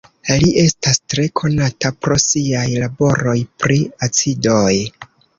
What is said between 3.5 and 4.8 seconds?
pri acidoj.